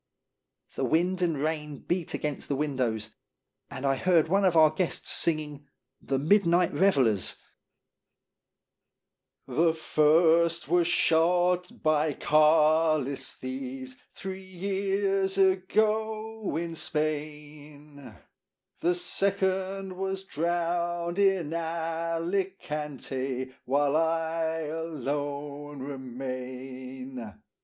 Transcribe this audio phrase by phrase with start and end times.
[0.73, 3.11] The wind and rain beat against the win dows,
[3.69, 5.67] and I heard one of our guests singing
[6.01, 7.35] "The Midnight Revellers:""
[9.47, 18.15] The first was shot by Carlist thieves Three years ago in Spain;
[18.79, 27.35] The second was drowned in Alicante, While I alone remain.